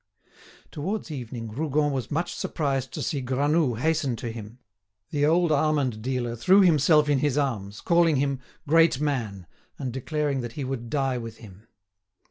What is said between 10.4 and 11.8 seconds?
that he would die with him.